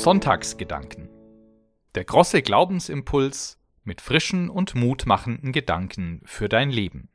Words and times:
Sonntagsgedanken. 0.00 1.08
Der 1.94 2.04
große 2.04 2.42
Glaubensimpuls 2.42 3.58
mit 3.84 4.00
frischen 4.00 4.50
und 4.50 4.74
mutmachenden 4.74 5.52
Gedanken 5.52 6.22
für 6.24 6.48
dein 6.48 6.70
Leben. 6.70 7.08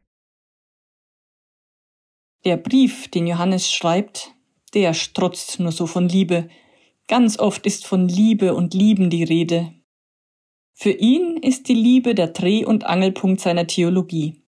Der 2.44 2.58
Brief, 2.58 3.10
den 3.10 3.28
Johannes 3.28 3.72
schreibt, 3.72 4.36
der 4.74 4.94
strotzt 4.94 5.60
nur 5.60 5.72
so 5.72 5.88
von 5.88 6.10
Liebe. 6.10 6.50
Ganz 7.08 7.40
oft 7.40 7.66
ist 7.66 7.88
von 7.88 8.08
Liebe 8.08 8.54
und 8.54 8.74
Lieben 8.74 9.10
die 9.10 9.24
Rede. 9.24 9.75
Für 10.78 10.92
ihn 10.92 11.38
ist 11.38 11.70
die 11.70 11.74
Liebe 11.74 12.16
der 12.16 12.28
Dreh- 12.28 12.66
und 12.66 12.86
Angelpunkt 12.86 13.40
seiner 13.40 13.66
Theologie. 13.66 14.44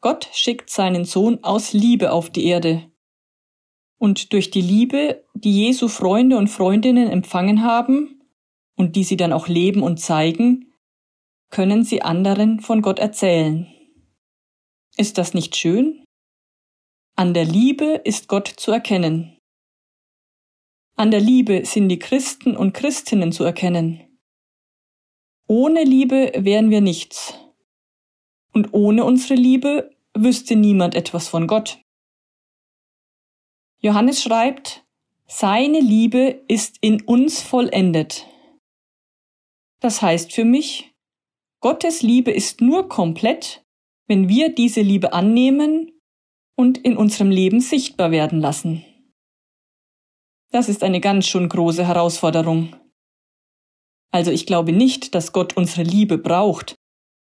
Gott 0.00 0.30
schickt 0.32 0.70
seinen 0.70 1.04
Sohn 1.04 1.44
aus 1.44 1.74
Liebe 1.74 2.10
auf 2.12 2.30
die 2.30 2.46
Erde. 2.46 2.90
Und 3.98 4.32
durch 4.32 4.50
die 4.50 4.62
Liebe, 4.62 5.22
die 5.34 5.66
Jesu 5.66 5.88
Freunde 5.88 6.38
und 6.38 6.48
Freundinnen 6.48 7.10
empfangen 7.10 7.62
haben 7.62 8.22
und 8.76 8.96
die 8.96 9.04
sie 9.04 9.18
dann 9.18 9.34
auch 9.34 9.46
leben 9.46 9.82
und 9.82 10.00
zeigen, 10.00 10.72
können 11.50 11.84
sie 11.84 12.00
anderen 12.00 12.60
von 12.60 12.80
Gott 12.80 12.98
erzählen. 12.98 13.66
Ist 14.96 15.18
das 15.18 15.34
nicht 15.34 15.54
schön? 15.54 16.02
An 17.14 17.34
der 17.34 17.44
Liebe 17.44 18.00
ist 18.04 18.26
Gott 18.26 18.48
zu 18.48 18.72
erkennen. 18.72 19.36
An 20.96 21.10
der 21.10 21.20
Liebe 21.20 21.66
sind 21.66 21.90
die 21.90 21.98
Christen 21.98 22.56
und 22.56 22.72
Christinnen 22.72 23.32
zu 23.32 23.44
erkennen. 23.44 24.09
Ohne 25.50 25.82
Liebe 25.82 26.30
wären 26.36 26.70
wir 26.70 26.80
nichts. 26.80 27.34
Und 28.52 28.72
ohne 28.72 29.04
unsere 29.04 29.34
Liebe 29.34 29.90
wüsste 30.14 30.54
niemand 30.54 30.94
etwas 30.94 31.26
von 31.26 31.48
Gott. 31.48 31.80
Johannes 33.80 34.22
schreibt, 34.22 34.84
seine 35.26 35.80
Liebe 35.80 36.40
ist 36.46 36.76
in 36.82 37.02
uns 37.02 37.42
vollendet. 37.42 38.28
Das 39.80 40.02
heißt 40.02 40.32
für 40.32 40.44
mich, 40.44 40.94
Gottes 41.58 42.02
Liebe 42.02 42.30
ist 42.30 42.60
nur 42.60 42.88
komplett, 42.88 43.64
wenn 44.06 44.28
wir 44.28 44.54
diese 44.54 44.82
Liebe 44.82 45.12
annehmen 45.12 45.90
und 46.54 46.78
in 46.78 46.96
unserem 46.96 47.32
Leben 47.32 47.60
sichtbar 47.60 48.12
werden 48.12 48.40
lassen. 48.40 48.84
Das 50.52 50.68
ist 50.68 50.84
eine 50.84 51.00
ganz 51.00 51.26
schön 51.26 51.48
große 51.48 51.84
Herausforderung. 51.88 52.79
Also 54.10 54.30
ich 54.30 54.46
glaube 54.46 54.72
nicht, 54.72 55.14
dass 55.14 55.32
Gott 55.32 55.56
unsere 55.56 55.82
Liebe 55.82 56.18
braucht. 56.18 56.74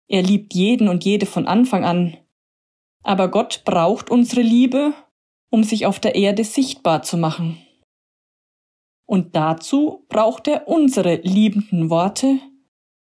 Er 0.08 0.22
liebt 0.22 0.54
jeden 0.54 0.88
und 0.88 1.04
jede 1.04 1.26
von 1.26 1.46
Anfang 1.46 1.84
an. 1.84 2.16
Aber 3.02 3.28
Gott 3.28 3.62
braucht 3.64 4.10
unsere 4.10 4.42
Liebe, 4.42 4.94
um 5.50 5.64
sich 5.64 5.86
auf 5.86 6.00
der 6.00 6.14
Erde 6.14 6.44
sichtbar 6.44 7.02
zu 7.02 7.16
machen. 7.16 7.58
Und 9.06 9.34
dazu 9.34 10.04
braucht 10.08 10.46
er 10.48 10.68
unsere 10.68 11.16
liebenden 11.16 11.88
Worte, 11.88 12.38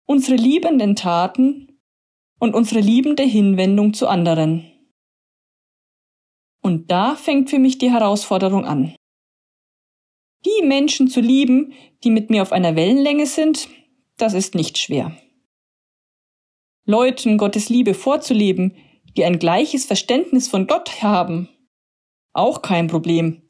unsere 0.08 0.36
liebenden 0.36 0.96
Taten 0.96 1.80
und 2.40 2.56
unsere 2.56 2.80
liebende 2.80 3.24
Hinwendung 3.24 3.94
zu 3.94 4.08
anderen. 4.08 4.66
Und 6.64 6.92
da 6.92 7.16
fängt 7.16 7.50
für 7.50 7.60
mich 7.60 7.78
die 7.78 7.92
Herausforderung 7.92 8.66
an. 8.66 8.96
Die 10.46 10.66
Menschen 10.66 11.08
zu 11.08 11.22
lieben, 11.22 11.74
die 12.04 12.10
mit 12.10 12.30
mir 12.30 12.42
auf 12.42 12.52
einer 12.52 12.76
Wellenlänge 12.76 13.26
sind, 13.26 13.70
das 14.18 14.34
ist 14.34 14.56
nicht 14.56 14.78
schwer. 14.78 15.16
Leuten 16.86 17.38
Gottes 17.38 17.70
Liebe 17.70 17.94
vorzuleben, 17.94 18.76
die 19.16 19.24
ein 19.26 19.40
gleiches 19.40 19.86
Verständnis 19.86 20.48
von 20.48 20.68
Gott 20.68 21.04
haben, 21.04 21.50
auch 22.34 22.62
kein 22.62 22.88
Problem. 22.88 23.42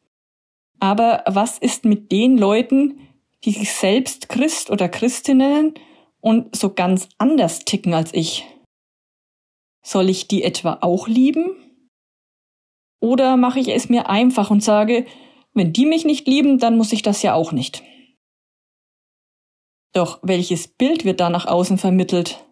Aber 0.79 1.23
was 1.27 1.57
ist 1.57 1.85
mit 1.85 2.11
den 2.11 2.37
Leuten, 2.37 2.99
die 3.43 3.51
sich 3.51 3.71
selbst 3.73 4.29
Christ 4.29 4.69
oder 4.69 4.89
Christinnen 4.89 5.75
und 6.19 6.55
so 6.55 6.73
ganz 6.73 7.07
anders 7.17 7.59
ticken 7.59 7.93
als 7.93 8.13
ich? 8.13 8.45
Soll 9.83 10.09
ich 10.09 10.27
die 10.27 10.43
etwa 10.43 10.79
auch 10.81 11.07
lieben? 11.07 11.55
Oder 12.99 13.37
mache 13.37 13.59
ich 13.59 13.69
es 13.69 13.89
mir 13.89 14.09
einfach 14.09 14.51
und 14.51 14.63
sage, 14.63 15.05
wenn 15.53 15.73
die 15.73 15.85
mich 15.85 16.05
nicht 16.05 16.27
lieben, 16.27 16.59
dann 16.59 16.77
muss 16.77 16.93
ich 16.93 17.01
das 17.01 17.21
ja 17.21 17.33
auch 17.33 17.51
nicht. 17.51 17.83
Doch 19.93 20.19
welches 20.21 20.67
Bild 20.67 21.03
wird 21.03 21.19
da 21.19 21.29
nach 21.29 21.45
außen 21.45 21.77
vermittelt? 21.77 22.45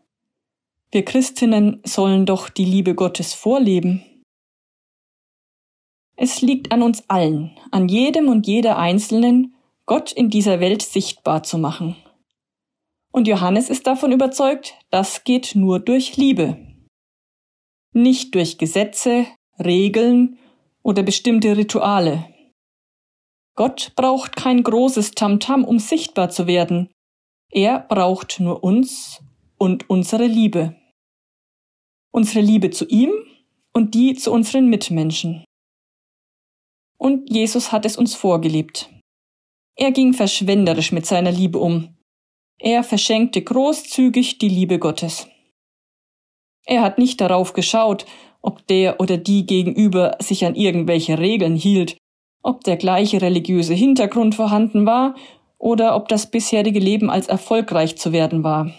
Wir 0.91 1.05
Christinnen 1.05 1.81
sollen 1.85 2.25
doch 2.25 2.49
die 2.49 2.65
Liebe 2.65 2.95
Gottes 2.95 3.33
vorleben. 3.33 4.03
Es 6.15 6.41
liegt 6.41 6.71
an 6.71 6.81
uns 6.81 7.09
allen, 7.09 7.57
an 7.71 7.87
jedem 7.87 8.27
und 8.27 8.45
jeder 8.45 8.77
Einzelnen, 8.77 9.55
Gott 9.85 10.11
in 10.11 10.29
dieser 10.29 10.59
Welt 10.59 10.81
sichtbar 10.81 11.43
zu 11.43 11.57
machen. 11.57 11.95
Und 13.11 13.27
Johannes 13.27 13.69
ist 13.69 13.87
davon 13.87 14.11
überzeugt, 14.11 14.75
das 14.91 15.23
geht 15.23 15.55
nur 15.55 15.79
durch 15.79 16.17
Liebe. 16.17 16.57
Nicht 17.93 18.35
durch 18.35 18.57
Gesetze, 18.57 19.25
Regeln 19.57 20.37
oder 20.83 21.03
bestimmte 21.03 21.55
Rituale. 21.55 22.25
Gott 23.59 23.91
braucht 23.97 24.37
kein 24.37 24.63
großes 24.63 25.11
Tamtam, 25.11 25.65
um 25.65 25.79
sichtbar 25.79 26.29
zu 26.29 26.47
werden. 26.47 26.89
Er 27.51 27.79
braucht 27.79 28.39
nur 28.39 28.63
uns 28.63 29.21
und 29.57 29.89
unsere 29.89 30.27
Liebe. 30.27 30.77
Unsere 32.09 32.39
Liebe 32.39 32.69
zu 32.69 32.87
ihm 32.87 33.11
und 33.73 33.95
die 33.95 34.13
zu 34.13 34.31
unseren 34.31 34.69
Mitmenschen. 34.69 35.43
Und 36.97 37.29
Jesus 37.29 37.73
hat 37.73 37.85
es 37.85 37.97
uns 37.97 38.15
vorgelebt. 38.15 38.89
Er 39.75 39.91
ging 39.91 40.13
verschwenderisch 40.13 40.93
mit 40.93 41.05
seiner 41.05 41.33
Liebe 41.33 41.59
um. 41.59 41.97
Er 42.59 42.85
verschenkte 42.85 43.41
großzügig 43.41 44.37
die 44.37 44.47
Liebe 44.47 44.79
Gottes. 44.79 45.27
Er 46.65 46.81
hat 46.81 46.97
nicht 46.97 47.19
darauf 47.19 47.51
geschaut, 47.51 48.05
ob 48.41 48.65
der 48.67 49.01
oder 49.01 49.17
die 49.17 49.45
gegenüber 49.45 50.15
sich 50.21 50.45
an 50.45 50.55
irgendwelche 50.55 51.19
Regeln 51.19 51.57
hielt, 51.57 51.97
ob 52.41 52.63
der 52.63 52.77
gleiche 52.77 53.21
religiöse 53.21 53.73
Hintergrund 53.73 54.35
vorhanden 54.35 54.85
war 54.85 55.15
oder 55.57 55.95
ob 55.95 56.07
das 56.07 56.29
bisherige 56.31 56.79
Leben 56.79 57.09
als 57.09 57.27
erfolgreich 57.27 57.97
zu 57.97 58.11
werden 58.11 58.43
war. 58.43 58.71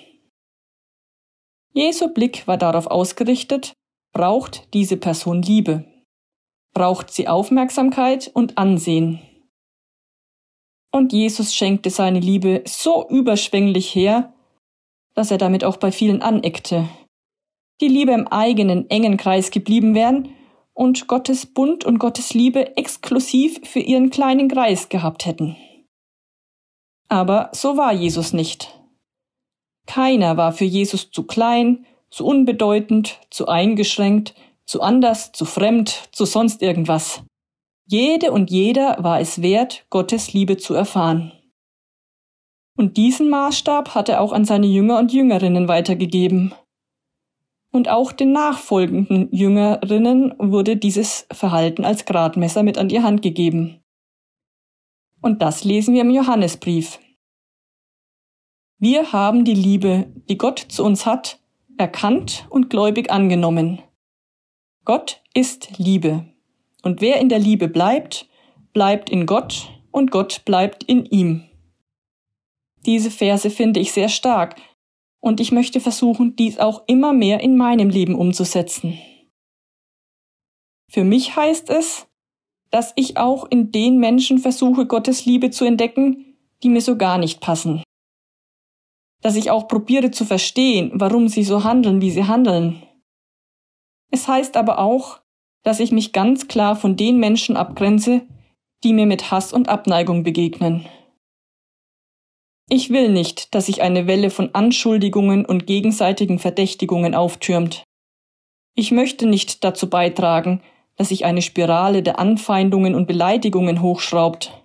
Jesu 1.73 2.13
Blick 2.13 2.47
war 2.47 2.57
darauf 2.57 2.87
ausgerichtet, 2.87 3.75
braucht 4.13 4.73
diese 4.75 4.97
Person 4.97 5.43
Liebe 5.43 5.85
braucht 6.73 7.13
sie 7.13 7.29
Aufmerksamkeit 7.29 8.31
und 8.33 8.59
Ansehen. 8.59 9.21
Und 10.93 11.13
Jesus 11.13 11.55
schenkte 11.55 11.91
seine 11.91 12.21
Liebe 12.21 12.63
so 12.67 13.09
überschwänglich 13.09 13.95
her, 13.95 14.33
dass 15.15 15.31
er 15.31 15.39
damit 15.39 15.65
auch 15.65 15.77
bei 15.77 15.93
vielen 15.93 16.23
aneckte, 16.23 16.89
die 17.81 17.89
lieber 17.89 18.15
im 18.15 18.27
eigenen 18.29 18.89
engen 18.91 19.17
Kreis 19.17 19.51
geblieben 19.51 19.95
wären 19.95 20.31
und 20.75 21.09
Gottes 21.09 21.47
Bund 21.47 21.85
und 21.85 21.99
Gottes 21.99 22.35
Liebe 22.35 22.77
exklusiv 22.77 23.61
für 23.65 23.81
ihren 23.81 24.11
kleinen 24.11 24.49
Kreis 24.49 24.89
gehabt 24.89 25.27
hätten. 25.27 25.57
Aber 27.09 27.51
so 27.53 27.77
war 27.77 27.93
Jesus 27.93 28.33
nicht. 28.33 28.81
Keiner 29.87 30.37
war 30.37 30.53
für 30.53 30.65
Jesus 30.65 31.11
zu 31.11 31.25
klein, 31.25 31.85
zu 32.11 32.25
unbedeutend, 32.25 33.19
zu 33.31 33.49
eingeschränkt, 33.49 34.35
zu 34.65 34.81
anders, 34.81 35.33
zu 35.33 35.45
fremd, 35.45 36.09
zu 36.13 36.25
sonst 36.25 36.63
irgendwas. 36.63 37.23
Jede 37.87 38.31
und 38.31 38.51
jeder 38.51 39.03
war 39.03 39.21
es 39.21 39.43
wert, 39.43 39.85
Gottes 39.91 40.33
Liebe 40.33 40.57
zu 40.57 40.75
erfahren. 40.75 41.33
Und 42.77 42.97
diesen 42.97 43.29
Maßstab 43.29 43.97
hat 43.97 44.09
er 44.09 44.21
auch 44.21 44.33
an 44.33 44.45
seine 44.45 44.67
Jünger 44.67 44.99
und 44.99 45.13
Jüngerinnen 45.13 45.67
weitergegeben. 45.67 46.55
Und 47.73 47.89
auch 47.89 48.13
den 48.13 48.33
nachfolgenden 48.33 49.29
Jüngerinnen 49.33 50.35
wurde 50.39 50.77
dieses 50.77 51.27
Verhalten 51.33 51.85
als 51.85 52.05
Gradmesser 52.05 52.63
mit 52.63 52.79
an 52.79 52.89
die 52.89 53.03
Hand 53.03 53.23
gegeben. 53.23 53.81
Und 55.21 55.43
das 55.43 55.65
lesen 55.65 55.95
wir 55.95 56.03
im 56.03 56.11
Johannesbrief. 56.11 56.99
Wir 58.79 59.13
haben 59.13 59.45
die 59.45 59.55
Liebe, 59.55 60.11
die 60.29 60.39
Gott 60.39 60.59
zu 60.59 60.85
uns 60.85 61.07
hat, 61.07 61.39
erkannt 61.77 62.47
und 62.51 62.71
gläubig 62.71 63.11
angenommen. 63.11 63.83
Gott 64.85 65.23
ist 65.35 65.79
Liebe. 65.79 66.25
Und 66.83 67.01
wer 67.01 67.21
in 67.21 67.29
der 67.29 67.39
Liebe 67.39 67.69
bleibt, 67.69 68.27
bleibt 68.73 69.11
in 69.11 69.27
Gott 69.27 69.71
und 69.91 70.11
Gott 70.11 70.45
bleibt 70.45 70.83
in 70.85 71.05
ihm. 71.05 71.45
Diese 72.87 73.11
Verse 73.11 73.51
finde 73.51 73.81
ich 73.81 73.93
sehr 73.93 74.09
stark 74.09 74.57
und 75.21 75.41
ich 75.41 75.53
möchte 75.53 75.81
versuchen, 75.81 76.35
dies 76.37 76.59
auch 76.59 76.83
immer 76.87 77.13
mehr 77.13 77.41
in 77.41 77.57
meinem 77.57 77.91
Leben 77.91 78.15
umzusetzen. 78.15 78.99
Für 80.91 81.05
mich 81.05 81.37
heißt 81.37 81.71
es, 81.71 82.09
dass 82.71 82.93
ich 82.97 83.17
auch 83.17 83.45
in 83.51 83.71
den 83.73 83.99
Menschen 83.99 84.39
versuche, 84.39 84.87
Gottes 84.87 85.25
Liebe 85.25 85.51
zu 85.51 85.65
entdecken, 85.65 86.37
die 86.63 86.69
mir 86.69 86.81
so 86.81 86.97
gar 86.97 87.19
nicht 87.19 87.41
passen. 87.41 87.83
dass 89.23 89.37
ich 89.37 89.51
auch 89.51 89.69
probiere 89.69 90.11
zu 90.11 90.25
verstehen, 90.25 90.93
warum 90.95 91.29
sie 91.29 91.45
so 91.45 91.65
handeln, 91.65 92.01
wie 92.01 92.11
sie 92.11 92.25
handeln. 92.25 92.83
Es 94.11 94.27
heißt 94.29 94.57
aber 94.57 94.79
auch, 94.79 95.21
dass 95.63 95.81
ich 95.81 95.93
mich 95.93 96.13
ganz 96.13 96.49
klar 96.49 96.75
von 96.75 96.97
den 96.97 97.19
Menschen 97.19 97.57
abgrenze, 97.57 98.23
die 98.83 98.95
mir 98.95 99.07
mit 99.07 99.31
Hass 99.31 99.53
und 99.53 99.69
Abneigung 99.69 100.23
begegnen. 100.23 100.87
Ich 102.73 102.91
will 102.91 103.09
nicht, 103.11 103.53
dass 103.53 103.67
sich 103.67 103.83
eine 103.83 104.07
Welle 104.07 104.31
von 104.31 104.55
Anschuldigungen 104.55 105.45
und 105.45 105.67
gegenseitigen 105.67 106.39
Verdächtigungen 106.39 107.17
auftürmt. 107.17 107.83
Ich 108.77 108.93
möchte 108.93 109.27
nicht 109.27 109.65
dazu 109.65 109.91
beitragen, 109.91 110.63
dass 110.95 111.09
sich 111.09 111.25
eine 111.25 111.43
Spirale 111.43 112.05
der 112.05 112.21
Anfeindungen 112.21 112.95
und 112.95 113.09
Beleidigungen 113.09 113.83
hochschraubt. 113.83 114.63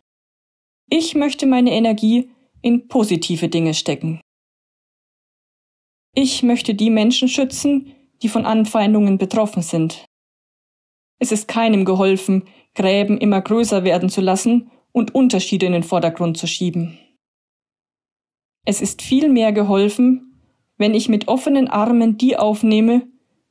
Ich 0.88 1.16
möchte 1.16 1.48
meine 1.48 1.72
Energie 1.72 2.30
in 2.62 2.88
positive 2.88 3.50
Dinge 3.50 3.74
stecken. 3.74 4.22
Ich 6.14 6.44
möchte 6.44 6.76
die 6.76 6.92
Menschen 6.92 7.28
schützen, 7.28 7.92
die 8.22 8.30
von 8.30 8.46
Anfeindungen 8.46 9.18
betroffen 9.18 9.64
sind. 9.64 10.06
Es 11.18 11.32
ist 11.32 11.48
keinem 11.48 11.86
geholfen, 11.86 12.44
Gräben 12.76 13.18
immer 13.18 13.42
größer 13.42 13.84
werden 13.84 14.10
zu 14.10 14.22
lassen 14.22 14.70
und 14.92 15.16
Unterschiede 15.16 15.66
in 15.66 15.72
den 15.72 15.84
Vordergrund 15.84 16.38
zu 16.38 16.46
schieben. 16.46 17.00
Es 18.66 18.82
ist 18.82 19.04
vielmehr 19.04 19.52
geholfen, 19.52 20.42
wenn 20.78 20.94
ich 20.96 21.08
mit 21.08 21.28
offenen 21.28 21.68
Armen 21.68 22.18
die 22.18 22.36
aufnehme, 22.36 23.08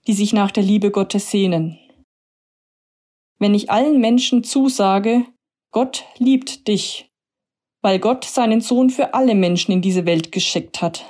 die 0.07 0.13
sich 0.13 0.33
nach 0.33 0.51
der 0.51 0.65
Liebe 0.65 0.91
Gottes 0.91 1.31
sehnen. 1.31 1.79
Wenn 3.39 3.55
ich 3.55 3.71
allen 3.71 4.01
Menschen 4.01 4.45
zusage, 4.45 5.25
Gott 5.71 6.05
liebt 6.19 6.69
dich, 6.69 7.11
weil 7.81 7.99
Gott 7.99 8.25
seinen 8.25 8.61
Sohn 8.61 8.91
für 8.91 9.15
alle 9.15 9.35
Menschen 9.35 9.73
in 9.73 9.83
diese 9.83 10.05
Welt 10.05 10.33
geschickt 10.33 10.83
hat. 10.83 11.05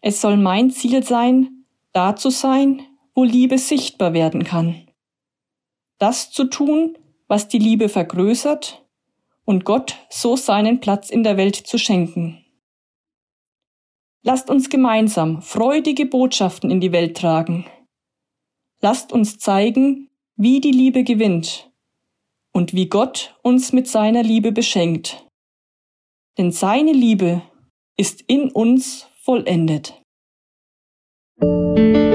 Es 0.00 0.20
soll 0.20 0.36
mein 0.36 0.70
Ziel 0.70 1.02
sein, 1.02 1.64
da 1.92 2.16
zu 2.16 2.30
sein, 2.30 2.82
wo 3.14 3.24
Liebe 3.24 3.58
sichtbar 3.58 4.12
werden 4.12 4.44
kann. 4.44 4.88
Das 5.98 6.30
zu 6.30 6.44
tun, 6.44 6.98
was 7.28 7.48
die 7.48 7.58
Liebe 7.58 7.88
vergrößert 7.88 8.84
und 9.44 9.64
Gott 9.64 9.96
so 10.10 10.36
seinen 10.36 10.80
Platz 10.80 11.10
in 11.10 11.22
der 11.22 11.36
Welt 11.36 11.56
zu 11.56 11.78
schenken. 11.78 12.43
Lasst 14.26 14.48
uns 14.48 14.70
gemeinsam 14.70 15.42
freudige 15.42 16.06
Botschaften 16.06 16.70
in 16.70 16.80
die 16.80 16.92
Welt 16.92 17.14
tragen. 17.14 17.66
Lasst 18.80 19.12
uns 19.12 19.38
zeigen, 19.38 20.08
wie 20.36 20.60
die 20.60 20.70
Liebe 20.70 21.04
gewinnt 21.04 21.70
und 22.50 22.72
wie 22.72 22.88
Gott 22.88 23.38
uns 23.42 23.74
mit 23.74 23.86
seiner 23.86 24.22
Liebe 24.22 24.50
beschenkt. 24.50 25.26
Denn 26.38 26.52
seine 26.52 26.92
Liebe 26.92 27.42
ist 27.98 28.22
in 28.22 28.50
uns 28.50 29.06
vollendet. 29.20 30.00
Musik 31.38 32.13